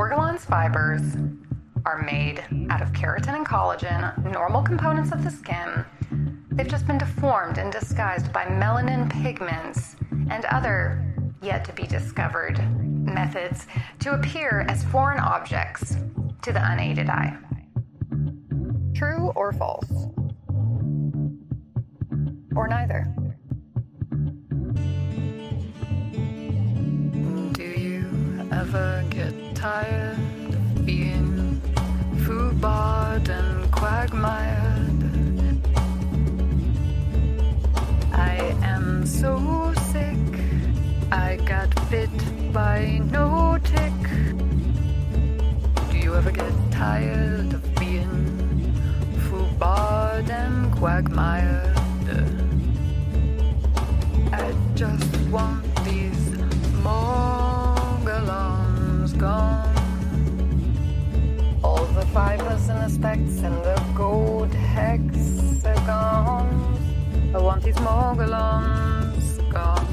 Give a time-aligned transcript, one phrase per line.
[0.00, 1.02] Morgellons fibers
[1.84, 5.84] are made out of keratin and collagen, normal components of the skin.
[6.52, 9.96] They've just been deformed and disguised by melanin pigments
[10.30, 11.04] and other
[11.42, 13.66] yet to be discovered methods
[13.98, 15.96] to appear as foreign objects
[16.44, 17.36] to the unaided eye.
[18.94, 19.92] True or false?
[22.56, 23.04] Or neither?
[27.52, 30.16] Do you ever get tired
[30.54, 31.60] of being
[32.24, 35.60] foobarred and quagmired?
[38.10, 40.16] I am so sick.
[41.12, 42.08] I got bit
[42.54, 44.00] by no tick.
[45.90, 48.72] Do you ever get tired of being
[49.28, 51.69] foobarred and quagmired?
[67.70, 69.86] These morgellons gone.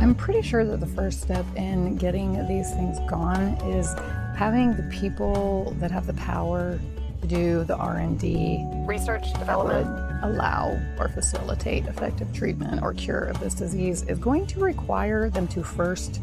[0.00, 3.92] I'm pretty sure that the first step in getting these things gone is
[4.38, 6.80] having the people that have the power
[7.20, 9.86] to do the R&D Research development,
[10.22, 15.46] allow or facilitate effective treatment or cure of this disease is going to require them
[15.48, 16.22] to first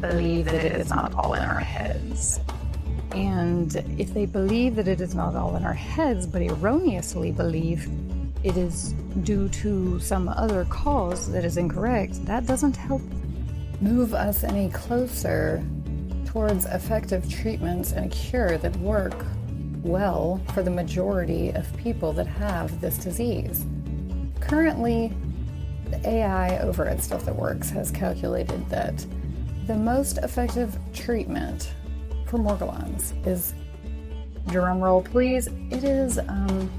[0.00, 2.40] believe that it is not all in our heads.
[3.14, 7.88] And if they believe that it is not all in our heads, but erroneously believe
[8.44, 13.02] it is due to some other cause that is incorrect, that doesn't help
[13.80, 15.64] move us any closer
[16.24, 19.14] towards effective treatments and a cure that work
[19.82, 23.64] well for the majority of people that have this disease.
[24.40, 25.12] Currently,
[25.90, 29.04] the AI over at Stuff That Works has calculated that
[29.66, 31.74] the most effective treatment
[32.26, 33.54] for Morgellons is,
[34.48, 36.70] drum roll please, it is um,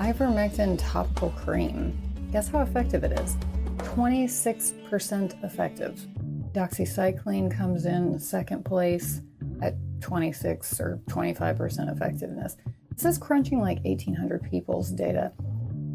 [0.00, 1.96] ivermectin topical cream.
[2.32, 3.36] Guess how effective it is?
[3.78, 6.06] 26% effective.
[6.52, 9.20] Doxycycline comes in second place
[9.60, 12.56] at 26 or 25% effectiveness.
[12.90, 15.32] This is crunching like 1,800 people's data.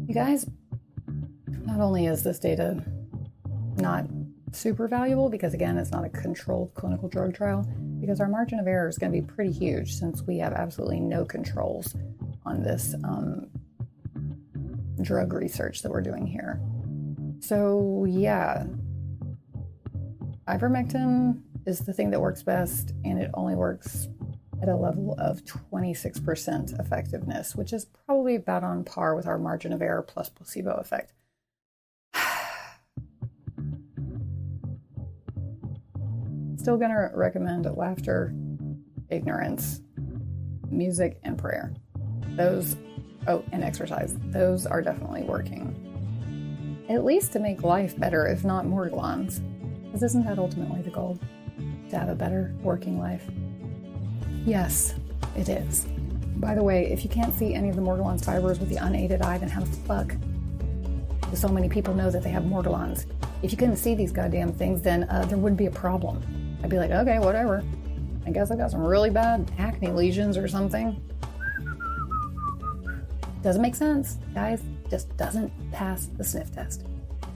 [0.06, 0.46] You guys,
[1.64, 2.82] not only is this data
[3.76, 4.06] not
[4.52, 7.66] super valuable because, again, it's not a controlled clinical drug trial,
[8.00, 11.00] because our margin of error is going to be pretty huge since we have absolutely
[11.00, 11.94] no controls
[12.44, 13.48] on this um,
[15.02, 16.60] drug research that we're doing here.
[17.40, 18.66] So, yeah,
[20.48, 24.08] ivermectin is the thing that works best, and it only works
[24.62, 29.72] at a level of 26% effectiveness, which is probably about on par with our margin
[29.72, 31.12] of error plus placebo effect.
[36.56, 38.34] Still gonna recommend laughter,
[39.10, 39.82] ignorance,
[40.70, 41.74] music, and prayer.
[42.30, 42.76] Those,
[43.28, 44.16] oh, and exercise.
[44.26, 45.74] Those are definitely working.
[46.88, 49.40] At least to make life better, if not more glons.
[49.84, 51.18] Because isn't that ultimately the goal?
[51.90, 53.24] To have a better working life?
[54.44, 54.94] Yes,
[55.36, 55.86] it is.
[56.36, 59.22] By the way, if you can't see any of the Morgellons fibers with the unaided
[59.22, 60.14] eye, then how the fuck
[61.30, 63.06] do so many people know that they have Morgellons?
[63.42, 66.22] If you couldn't see these goddamn things, then uh, there wouldn't be a problem.
[66.62, 67.64] I'd be like, okay, whatever.
[68.26, 71.00] I guess I've got some really bad acne lesions or something.
[73.42, 74.62] Doesn't make sense, guys.
[74.90, 76.84] Just doesn't pass the sniff test.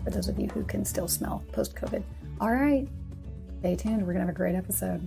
[0.04, 2.02] For those of you who can still smell post COVID.
[2.40, 2.88] All right,
[3.60, 3.98] stay tuned.
[3.98, 5.06] We're going to have a great episode.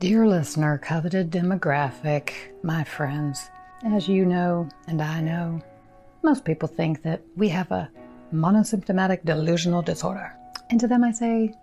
[0.00, 2.32] Dear listener, coveted demographic,
[2.64, 3.48] my friends,
[3.84, 5.62] as you know and I know,
[6.22, 7.88] most people think that we have a
[8.32, 10.36] monosymptomatic delusional disorder.
[10.68, 11.54] And to them I say,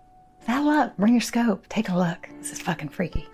[0.46, 2.28] saddle up, bring your scope, take a look.
[2.38, 3.28] This is fucking freaky.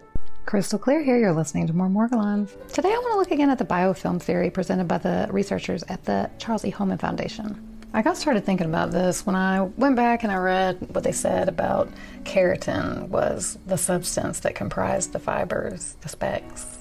[0.47, 2.51] Crystal clear here, you're listening to more Morgellons.
[2.73, 6.05] Today I want to look again at the biofilm theory presented by the researchers at
[6.05, 6.71] the Charles E.
[6.71, 7.78] Holman Foundation.
[7.95, 11.13] I got started thinking about this when I went back and I read what they
[11.13, 11.89] said about
[12.25, 16.79] keratin was the substance that comprised the fibers, the specks,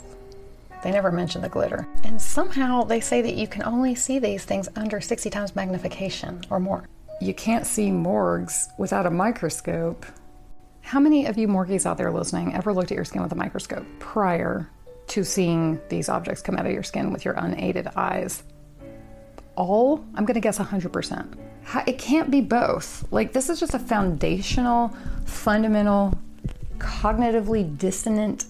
[0.83, 1.87] They never mention the glitter.
[2.03, 6.41] And somehow they say that you can only see these things under 60 times magnification
[6.49, 6.87] or more.
[7.21, 10.05] You can't see morgues without a microscope.
[10.81, 13.35] How many of you morgies out there listening ever looked at your skin with a
[13.35, 14.69] microscope prior
[15.07, 18.43] to seeing these objects come out of your skin with your unaided eyes?
[19.57, 20.05] All?
[20.15, 21.37] I'm going to guess 100%.
[21.85, 23.05] It can't be both.
[23.11, 24.95] Like, this is just a foundational,
[25.25, 26.13] fundamental,
[26.77, 28.45] cognitively dissonant,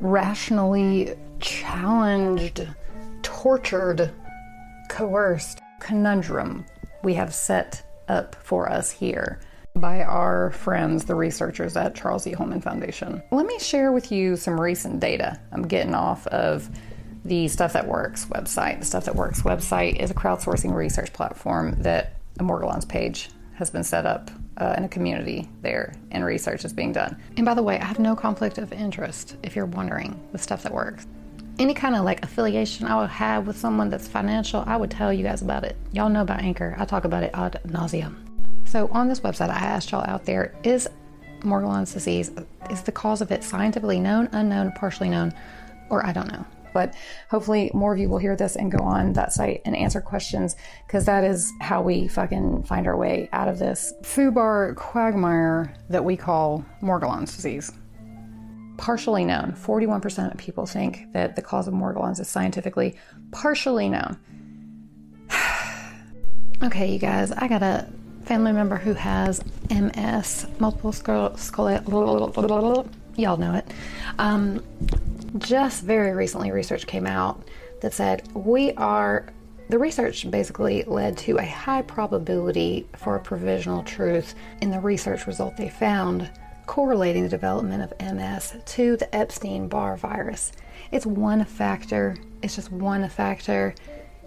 [0.00, 2.68] rationally challenged,
[3.22, 4.12] tortured,
[4.90, 6.64] coerced conundrum
[7.02, 9.40] we have set up for us here
[9.76, 12.32] by our friends, the researchers at Charles E.
[12.32, 13.22] Holman Foundation.
[13.30, 16.68] Let me share with you some recent data I'm getting off of
[17.26, 18.78] the Stuff That Works website.
[18.78, 23.68] The Stuff That Works website is a crowdsourcing research platform that a Morgellons page has
[23.70, 27.20] been set up uh, in a community there and research is being done.
[27.36, 30.62] And by the way, I have no conflict of interest if you're wondering with Stuff
[30.62, 31.06] That Works.
[31.58, 35.12] Any kind of like affiliation I would have with someone that's financial, I would tell
[35.12, 35.76] you guys about it.
[35.92, 36.76] Y'all know about Anchor.
[36.78, 38.16] I talk about it ad nauseum.
[38.66, 40.86] So on this website, I asked y'all out there: Is
[41.40, 42.30] Morgellons disease
[42.70, 45.32] is the cause of it scientifically known, unknown, partially known,
[45.88, 46.44] or I don't know?
[46.76, 46.92] But
[47.30, 50.56] hopefully, more of you will hear this and go on that site and answer questions
[50.86, 56.04] because that is how we fucking find our way out of this foobar quagmire that
[56.04, 57.72] we call Morgellons disease.
[58.76, 59.52] Partially known.
[59.52, 62.94] 41% of people think that the cause of Morgellons is scientifically
[63.30, 64.18] partially known.
[66.62, 67.88] okay, you guys, I gotta
[68.26, 71.50] family member who has MS, multiple sclerosis,
[73.16, 73.66] y'all know it.
[74.18, 74.62] Um,
[75.38, 77.42] just very recently, research came out
[77.80, 79.26] that said we are.
[79.68, 85.26] The research basically led to a high probability for a provisional truth in the research
[85.26, 86.30] result they found
[86.66, 90.52] correlating the development of MS to the Epstein Barr virus.
[90.92, 93.74] It's one factor, it's just one factor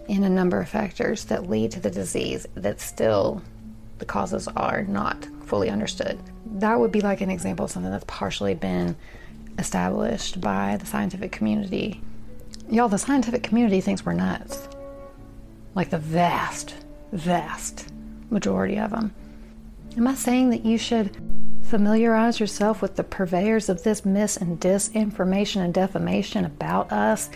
[0.08, 3.42] in a number of factors that lead to the disease that still
[3.98, 6.18] the causes are not fully understood.
[6.46, 8.96] That would be like an example of something that's partially been
[9.58, 12.00] established by the scientific community.
[12.68, 14.68] Y'all, the scientific community thinks we're nuts.
[15.74, 16.74] Like the vast,
[17.12, 17.92] vast
[18.30, 19.14] majority of them.
[19.96, 21.16] Am I saying that you should
[21.62, 27.30] familiarize yourself with the purveyors of this mis and disinformation and defamation about us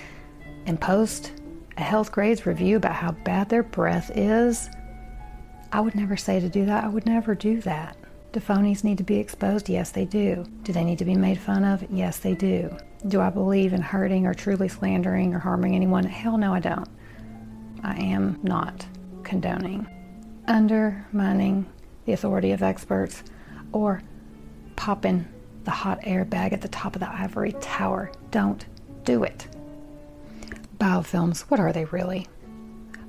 [0.66, 1.32] and post
[1.76, 4.70] a Healthgrades review about how bad their breath is?
[5.72, 6.84] I would never say to do that.
[6.84, 7.96] I would never do that.
[8.34, 9.68] Do phonies need to be exposed?
[9.68, 10.44] Yes, they do.
[10.64, 11.86] Do they need to be made fun of?
[11.88, 12.76] Yes, they do.
[13.06, 16.02] Do I believe in hurting or truly slandering or harming anyone?
[16.02, 16.88] Hell no, I don't.
[17.84, 18.84] I am not
[19.22, 19.86] condoning
[20.48, 21.64] undermining
[22.06, 23.22] the authority of experts
[23.70, 24.02] or
[24.74, 25.28] popping
[25.62, 28.10] the hot air bag at the top of the ivory tower.
[28.32, 28.66] Don't
[29.04, 29.46] do it.
[30.78, 32.26] Biofilms, what are they really?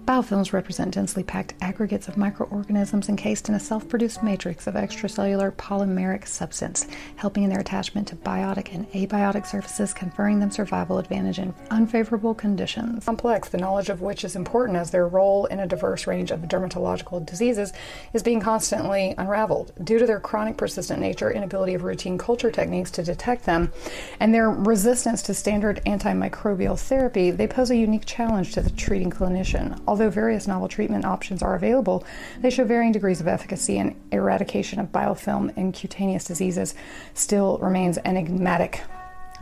[0.05, 5.51] Biofilms represent densely packed aggregates of microorganisms encased in a self produced matrix of extracellular
[5.53, 6.85] polymeric substance,
[7.15, 12.35] helping in their attachment to biotic and abiotic surfaces, conferring them survival advantage in unfavorable
[12.35, 13.03] conditions.
[13.05, 16.41] Complex, the knowledge of which is important as their role in a diverse range of
[16.41, 17.73] dermatological diseases
[18.13, 19.73] is being constantly unraveled.
[19.83, 23.73] Due to their chronic persistent nature, inability of routine culture techniques to detect them,
[24.19, 29.09] and their resistance to standard antimicrobial therapy, they pose a unique challenge to the treating
[29.09, 32.03] clinician although various novel treatment options are available,
[32.41, 36.75] they show varying degrees of efficacy, and eradication of biofilm in cutaneous diseases
[37.13, 38.81] still remains enigmatic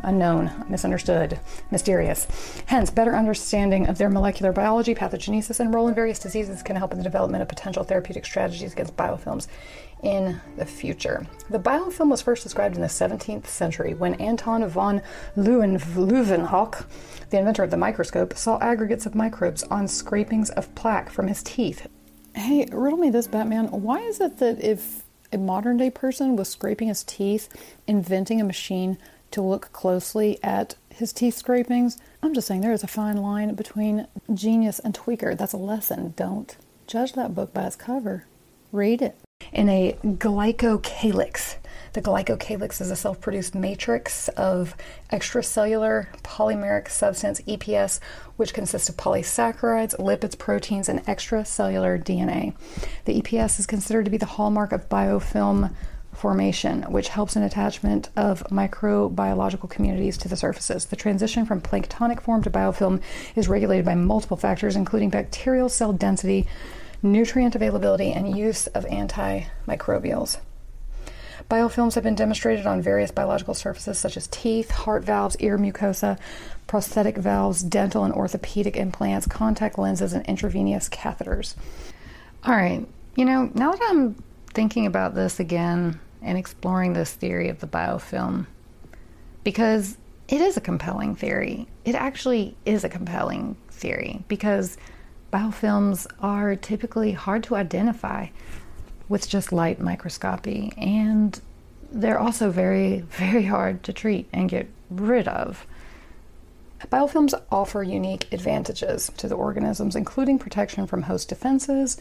[0.04, 1.40] unknown, misunderstood,
[1.72, 2.28] mysterious.
[2.68, 6.92] Hence, better understanding of their molecular biology, pathogenesis, and role in various diseases can help
[6.92, 9.48] in the development of potential therapeutic strategies against biofilms
[10.04, 11.26] in the future.
[11.50, 15.02] The biofilm was first described in the 17th century when Anton von
[15.36, 16.86] Leeuwenhoek,
[17.30, 21.42] the inventor of the microscope, saw aggregates of microbes on scrapings of plaque from his
[21.42, 21.88] teeth.
[22.36, 23.68] Hey, riddle me this, Batman.
[23.72, 27.50] Why is it that if a modern day person was scraping his teeth,
[27.88, 28.98] inventing a machine
[29.32, 33.56] to look closely at his teeth scrapings, I'm just saying there is a fine line
[33.56, 35.38] between genius and tweaker.
[35.38, 36.14] That's a lesson.
[36.16, 36.56] Don't
[36.88, 38.26] judge that book by its cover.
[38.72, 39.16] Read it
[39.54, 41.56] in a glycocalyx.
[41.94, 44.76] The glycocalyx is a self produced matrix of
[45.12, 48.00] extracellular polymeric substance, EPS,
[48.36, 52.56] which consists of polysaccharides, lipids, proteins, and extracellular DNA.
[53.06, 55.72] The EPS is considered to be the hallmark of biofilm
[56.14, 60.86] formation, which helps in attachment of microbiological communities to the surfaces.
[60.86, 63.02] The transition from planktonic form to biofilm
[63.36, 66.48] is regulated by multiple factors, including bacterial cell density
[67.04, 70.38] nutrient availability, and use of antimicrobials.
[71.50, 76.18] Biofilms have been demonstrated on various biological surfaces such as teeth, heart valves, ear mucosa,
[76.68, 81.56] prosthetic valves, dental and orthopedic implants, contact lenses, and intravenous catheters.
[82.46, 84.16] All right, you know, now that I'm
[84.54, 88.48] thinking about this again and exploring this theory of the biofilm,
[89.44, 89.98] because
[90.30, 91.68] it is a compelling theory.
[91.84, 94.78] It actually is a compelling theory because
[95.34, 98.28] biofilms are typically hard to identify
[99.10, 101.42] with just light microscopy and
[101.92, 105.66] they're also very, very hard to treat and get rid of.
[106.92, 111.98] Biofilms offer unique advantages to the organisms, including protection from host defenses,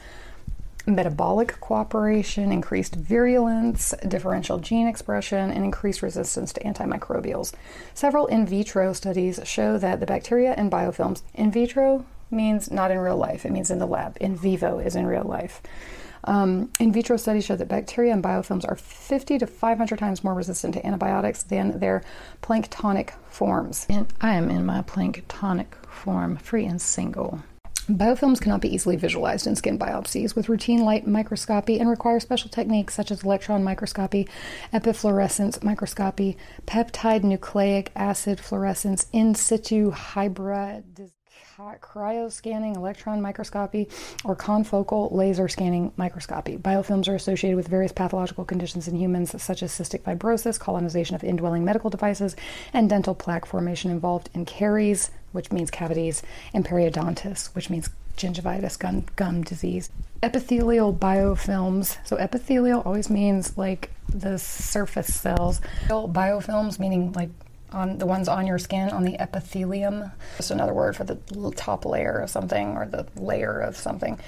[0.86, 7.52] metabolic cooperation, increased virulence, differential gene expression, and increased resistance to antimicrobials.
[7.94, 12.98] Several in vitro studies show that the bacteria in biofilms, in vitro means not in
[12.98, 14.16] real life, it means in the lab.
[14.20, 15.62] In vivo is in real life.
[16.24, 20.34] Um, in vitro studies show that bacteria and biofilms are 50 to 500 times more
[20.34, 22.02] resistant to antibiotics than their
[22.42, 23.86] planktonic forms.
[23.88, 27.40] And I am in my planktonic form, free and single.
[27.88, 32.48] Biofilms cannot be easily visualized in skin biopsies with routine light microscopy and require special
[32.48, 34.28] techniques such as electron microscopy,
[34.72, 41.10] epifluorescence microscopy, peptide nucleic acid fluorescence, in situ hybrid
[41.58, 43.88] cryoscanning electron microscopy,
[44.24, 46.56] or confocal laser scanning microscopy.
[46.56, 51.24] Biofilms are associated with various pathological conditions in humans, such as cystic fibrosis, colonization of
[51.24, 52.36] indwelling medical devices,
[52.72, 56.22] and dental plaque formation involved in caries, which means cavities,
[56.54, 59.90] and periodontitis, which means gingivitis, gum, gum disease.
[60.22, 61.98] Epithelial biofilms.
[62.04, 65.60] So, epithelial always means like the surface cells.
[65.88, 67.30] Biofilms meaning like
[67.72, 70.10] on the ones on your skin on the epithelium.
[70.36, 71.18] Just another word for the
[71.56, 74.18] top layer of something or the layer of something.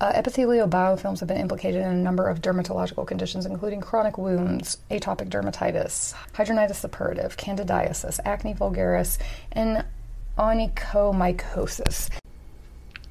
[0.00, 4.78] Uh, epithelial biofilms have been implicated in a number of dermatological conditions, including chronic wounds,
[4.90, 9.18] atopic dermatitis, hidradenitis suppurativa, candidiasis, acne vulgaris,
[9.52, 9.84] and
[10.38, 12.10] onychomycosis.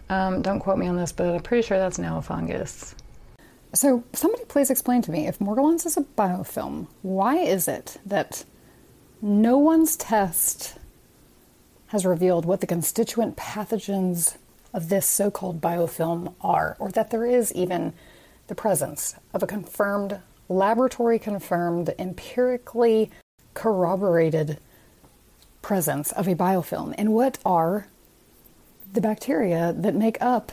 [0.09, 2.95] Um, don't quote me on this, but I'm pretty sure that's now a fungus.
[3.73, 8.43] So, somebody please explain to me if Morgellons is a biofilm, why is it that
[9.21, 10.75] no one's test
[11.87, 14.37] has revealed what the constituent pathogens
[14.73, 17.93] of this so called biofilm are, or that there is even
[18.47, 23.11] the presence of a confirmed, laboratory confirmed, empirically
[23.53, 24.57] corroborated
[25.61, 26.95] presence of a biofilm.
[26.97, 27.87] And what are
[28.91, 30.51] the bacteria that make up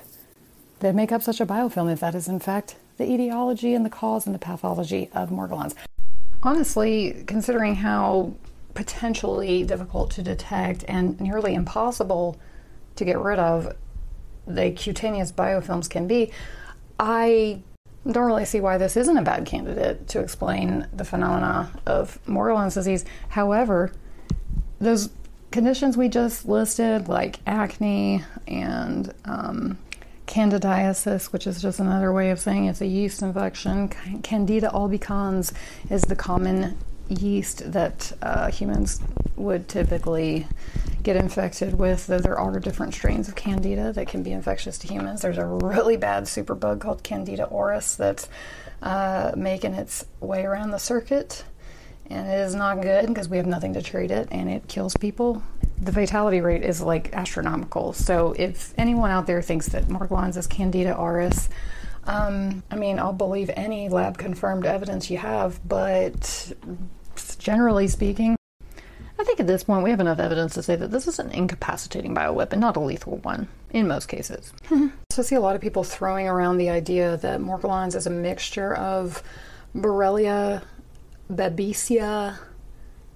[0.81, 3.91] that make up such a biofilm if that is in fact the etiology and the
[3.91, 5.75] cause and the pathology of Morgellons?
[6.43, 8.33] Honestly, considering how
[8.75, 12.39] potentially difficult to detect and nearly impossible
[12.97, 13.75] to get rid of
[14.47, 16.31] the cutaneous biofilms can be,
[16.99, 17.63] I
[18.07, 22.75] don't really see why this isn't a bad candidate to explain the phenomena of Morgellons
[22.75, 23.05] disease.
[23.29, 23.93] However,
[24.81, 25.11] those
[25.51, 29.79] conditions we just listed, like acne and um,
[30.27, 33.89] candidiasis, which is just another way of saying it's a yeast infection,
[34.23, 35.53] Candida albicans
[35.91, 36.77] is the common
[37.09, 39.01] yeast that uh, humans
[39.37, 40.47] would typically
[41.03, 44.89] get infected with, though there are different strains of candida that can be infectious to
[44.89, 45.23] humans.
[45.23, 48.29] There's a really bad superbug called Candida auris that's
[48.83, 51.45] uh, making its way around the circuit,
[52.11, 54.97] and it is not good because we have nothing to treat it, and it kills
[54.97, 55.43] people.
[55.81, 57.93] The fatality rate is like astronomical.
[57.93, 61.49] So if anyone out there thinks that Morgellons is Candida auris,
[62.05, 66.53] um, I mean, I'll believe any lab confirmed evidence you have, but
[67.37, 68.37] generally speaking.
[69.21, 71.31] I think at this point we have enough evidence to say that this is an
[71.31, 74.53] incapacitating bioweapon, not a lethal one, in most cases.
[74.69, 78.11] so I see a lot of people throwing around the idea that Morgellons is a
[78.11, 79.23] mixture of
[79.75, 80.63] Borrelia
[81.31, 82.39] babesia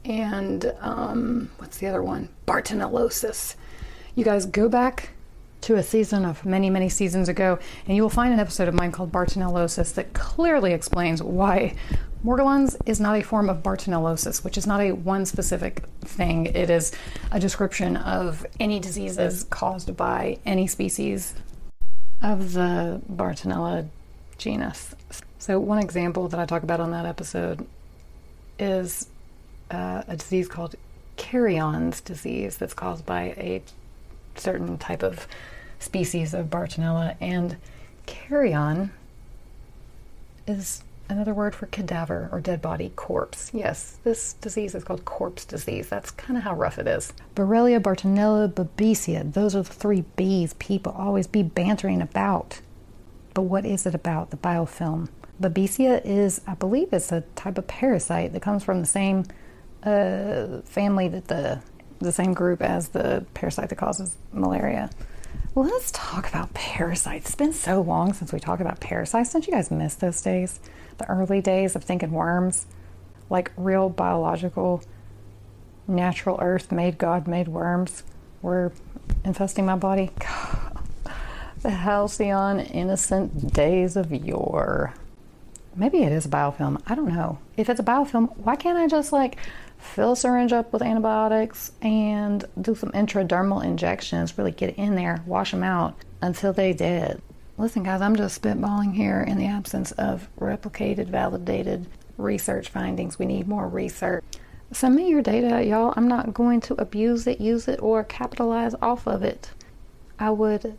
[0.04, 2.28] and um, what's the other one?
[2.46, 3.54] Bartonellosis.
[4.14, 5.10] You guys go back
[5.62, 8.74] to a season of many, many seasons ago, and you will find an episode of
[8.74, 11.76] mine called Bartonellosis that clearly explains why
[12.24, 16.46] Morgellons is not a form of Bartonellosis, which is not a one specific thing.
[16.46, 16.92] It is
[17.32, 21.34] a description of any diseases caused by any species
[22.22, 23.88] of the Bartonella
[24.38, 24.94] genus.
[25.40, 27.66] So, one example that I talk about on that episode
[28.56, 29.08] is
[29.72, 30.76] uh, a disease called
[31.16, 33.62] Carrion's disease that's caused by a
[34.36, 35.26] certain type of
[35.80, 37.16] species of Bartonella.
[37.20, 37.56] And
[38.06, 38.92] carrion
[40.46, 43.50] is another word for cadaver or dead body, corpse.
[43.54, 45.88] Yes, this disease is called corpse disease.
[45.88, 47.12] That's kind of how rough it is.
[47.36, 49.32] Borrelia, Bartonella, Babesia.
[49.32, 52.60] Those are the three B's people always be bantering about.
[53.34, 55.08] But what is it about the biofilm?
[55.40, 59.24] Babesia is, I believe, it's a type of parasite that comes from the same
[59.82, 61.60] uh, family that the
[61.98, 64.90] the same group as the parasite that causes malaria.
[65.54, 67.26] Let's talk about parasites.
[67.26, 69.34] It's been so long since we talked about parasites.
[69.34, 70.60] Don't you guys miss those days?
[70.96, 72.64] The early days of thinking worms,
[73.28, 74.82] like real biological,
[75.86, 78.02] natural earth made, God made worms
[78.40, 78.72] were
[79.26, 80.10] infesting my body.
[81.60, 84.94] the halcyon innocent days of yore.
[85.76, 86.80] Maybe it is a biofilm.
[86.86, 87.40] I don't know.
[87.58, 89.36] If it's a biofilm, why can't I just like
[89.82, 95.22] fill a syringe up with antibiotics and do some intradermal injections, really get in there,
[95.26, 97.20] wash them out until they dead?
[97.58, 101.86] Listen, guys, I'm just spitballing here in the absence of replicated, validated
[102.16, 103.18] research findings.
[103.18, 104.24] We need more research.
[104.72, 105.92] Send me your data, y'all.
[105.96, 109.50] I'm not going to abuse it, use it, or capitalize off of it.
[110.18, 110.78] I would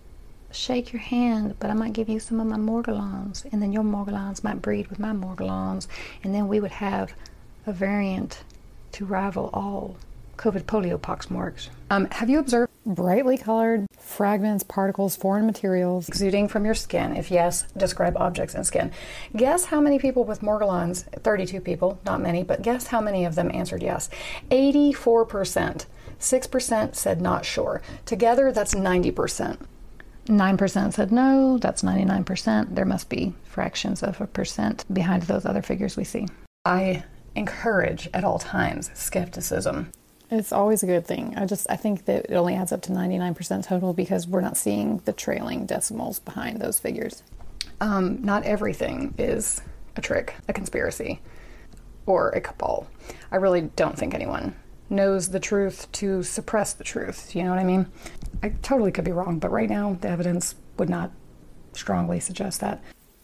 [0.51, 3.83] shake your hand, but I might give you some of my morgellons, and then your
[3.83, 5.87] morgellons might breed with my morgellons,
[6.23, 7.13] and then we would have
[7.65, 8.43] a variant
[8.93, 9.97] to rival all
[10.37, 11.69] COVID polio poxmorgs.
[11.89, 17.15] Um, have you observed brightly colored fragments, particles, foreign materials exuding from your skin?
[17.15, 18.91] If yes, describe objects in skin.
[19.35, 23.35] Guess how many people with morgellons, 32 people, not many, but guess how many of
[23.35, 24.09] them answered yes?
[24.51, 25.85] 84%.
[26.19, 27.81] 6% said not sure.
[28.05, 29.57] Together, that's 90%.
[30.25, 32.75] 9% said no, that's 99%.
[32.75, 36.27] There must be fractions of a percent behind those other figures we see.
[36.65, 37.03] I
[37.35, 39.91] encourage at all times skepticism.
[40.29, 41.35] It's always a good thing.
[41.37, 44.57] I just I think that it only adds up to 99% total because we're not
[44.57, 47.23] seeing the trailing decimals behind those figures.
[47.79, 49.61] Um, not everything is
[49.95, 51.21] a trick, a conspiracy,
[52.05, 52.87] or a cabal.
[53.31, 54.55] I really don't think anyone
[54.89, 57.35] knows the truth to suppress the truth.
[57.35, 57.87] You know what I mean?
[58.41, 61.11] I totally could be wrong, but right now the evidence would not
[61.73, 62.83] strongly suggest that.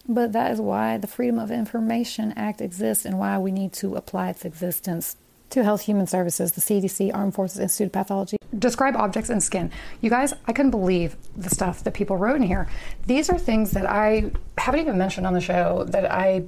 [0.10, 3.96] But that is why the Freedom of Information Act exists and why we need to
[3.96, 5.16] apply its existence
[5.52, 8.38] to Health Human Services, the CDC, Armed Forces Institute of Pathology.
[8.58, 9.72] Describe objects in skin.
[10.02, 12.68] You guys, I couldn't believe the stuff that people wrote in here.
[13.06, 16.46] These are things that I haven't even mentioned on the show that I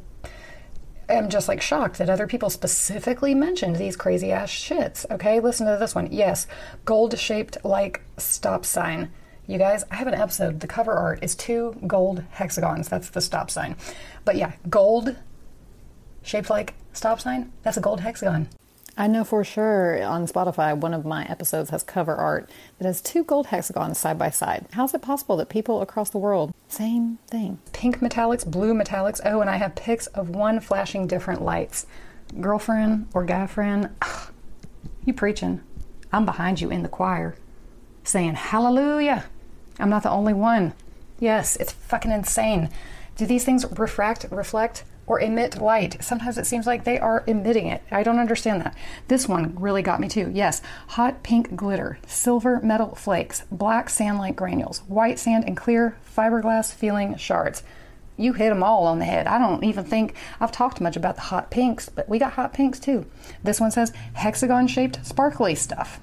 [1.07, 5.05] am just like shocked that other people specifically mentioned these crazy ass shits.
[5.11, 6.11] Okay, listen to this one.
[6.11, 6.47] Yes,
[6.85, 9.11] gold shaped like stop sign.
[9.47, 10.59] You guys, I have an episode.
[10.59, 12.87] The cover art is two gold hexagons.
[12.89, 13.75] That's the stop sign.
[14.23, 15.15] But yeah, gold
[16.21, 17.51] shaped like stop sign.
[17.63, 18.49] That's a gold hexagon.
[18.97, 23.01] I know for sure on Spotify, one of my episodes has cover art that has
[23.01, 24.67] two gold hexagons side by side.
[24.73, 27.59] How's it possible that people across the world, same thing?
[27.73, 29.21] Pink metallics, blue metallics.
[29.25, 31.87] Oh, and I have pics of one flashing different lights.
[32.39, 34.31] Girlfriend or guy friend, ugh,
[35.05, 35.61] you preaching.
[36.13, 37.35] I'm behind you in the choir
[38.03, 39.25] saying hallelujah.
[39.79, 40.73] I'm not the only one.
[41.19, 42.69] Yes, it's fucking insane.
[43.15, 44.83] Do these things refract, reflect?
[45.11, 46.01] or emit light.
[46.01, 47.81] Sometimes it seems like they are emitting it.
[47.91, 48.77] I don't understand that.
[49.09, 50.31] This one really got me too.
[50.33, 55.97] Yes, hot pink glitter, silver metal flakes, black sand like granules, white sand, and clear
[56.15, 57.61] fiberglass feeling shards.
[58.15, 59.27] You hit them all on the head.
[59.27, 62.53] I don't even think I've talked much about the hot pinks, but we got hot
[62.53, 63.05] pinks too.
[63.43, 65.99] This one says hexagon shaped sparkly stuff.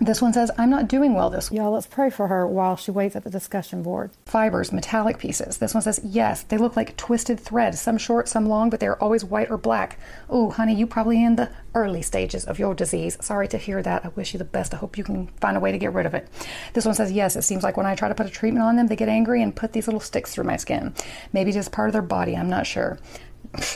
[0.00, 1.58] This one says, I'm not doing well this week.
[1.58, 4.10] Y'all, let's pray for her while she waits at the discussion board.
[4.26, 5.58] Fibers, metallic pieces.
[5.58, 9.00] This one says, yes, they look like twisted thread, some short, some long, but they're
[9.00, 9.98] always white or black.
[10.28, 13.16] Oh, honey, you probably in the early stages of your disease.
[13.20, 14.04] Sorry to hear that.
[14.04, 14.74] I wish you the best.
[14.74, 16.28] I hope you can find a way to get rid of it.
[16.72, 18.76] This one says, yes, it seems like when I try to put a treatment on
[18.76, 20.92] them, they get angry and put these little sticks through my skin.
[21.32, 22.98] Maybe just part of their body, I'm not sure.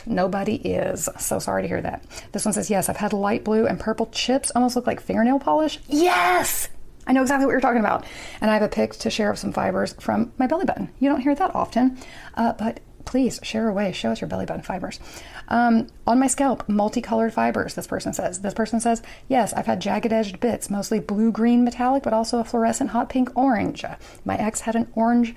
[0.07, 1.09] Nobody is.
[1.19, 2.05] So sorry to hear that.
[2.33, 5.39] This one says, Yes, I've had light blue and purple chips, almost look like fingernail
[5.39, 5.81] polish.
[5.89, 6.69] Yes!
[7.07, 8.05] I know exactly what you're talking about.
[8.41, 10.91] And I have a pic to share of some fibers from my belly button.
[11.01, 11.99] You don't hear that often,
[12.35, 13.93] uh, but please share away.
[13.93, 15.01] Show us your belly button fibers.
[15.49, 18.43] Um, on my scalp, multicolored fibers, this person says.
[18.43, 22.39] This person says, Yes, I've had jagged edged bits, mostly blue green metallic, but also
[22.39, 23.83] a fluorescent hot pink orange.
[24.27, 25.35] My ex had an orange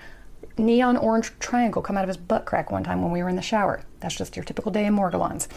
[0.62, 3.36] neon orange triangle come out of his butt crack one time when we were in
[3.36, 3.84] the shower.
[4.00, 5.48] That's just your typical day in Morgellons.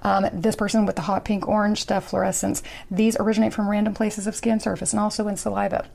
[0.00, 4.26] Um, this person with the hot pink orange stuff, fluorescence, these originate from random places
[4.26, 5.86] of skin surface and also in saliva.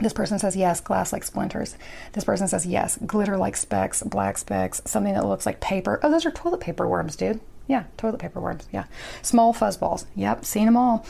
[0.00, 1.76] This person says yes, glass like splinters.
[2.12, 5.98] This person says yes, glitter like specks, black specks, something that looks like paper.
[6.02, 7.40] Oh, those are toilet paper worms, dude.
[7.66, 8.68] Yeah, toilet paper worms.
[8.72, 8.84] Yeah.
[9.22, 10.06] Small fuzz balls.
[10.14, 11.04] Yep, seen them all.